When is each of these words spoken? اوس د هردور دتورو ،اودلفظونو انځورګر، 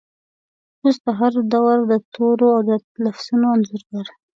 اوس 0.81 0.97
د 1.03 1.05
هردور 1.19 1.77
دتورو 1.91 2.47
،اودلفظونو 2.57 3.45
انځورګر، 3.55 4.05